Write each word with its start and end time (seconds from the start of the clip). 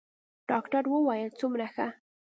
ډاکتر 0.49 0.83
وويل 0.93 1.29
څومره 1.39 1.67
ښه. 1.75 1.87